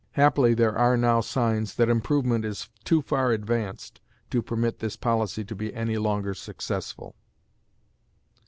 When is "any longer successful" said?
5.75-7.13